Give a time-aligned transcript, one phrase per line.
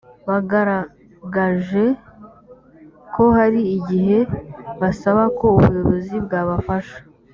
[0.27, 1.83] bagaragaje
[3.13, 4.19] ko hari igihe
[4.81, 6.97] basaba ko ubuyobozi bwabafasha